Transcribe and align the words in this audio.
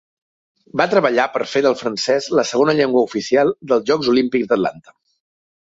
Va 0.79 0.87
treballar 0.93 1.25
per 1.35 1.41
fer 1.51 1.61
del 1.65 1.77
francès 1.83 2.31
la 2.41 2.47
segona 2.53 2.75
llengua 2.81 3.05
oficial 3.11 3.55
dels 3.73 3.89
Jocs 3.93 4.13
Olímpics 4.17 4.51
d'Atlanta. 4.53 4.99